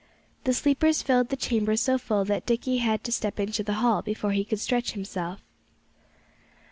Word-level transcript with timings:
The 0.45 0.53
sleepers 0.55 1.03
filled 1.03 1.29
the 1.29 1.35
chamber 1.37 1.75
so 1.77 1.99
full 1.99 2.25
that 2.25 2.47
Dickie 2.47 2.79
had 2.79 3.03
to 3.03 3.11
step 3.11 3.39
into 3.39 3.61
the 3.61 3.73
hall 3.85 4.01
before 4.01 4.31
he 4.31 4.43
could 4.43 4.59
stretch 4.59 4.93
himself. 4.93 5.43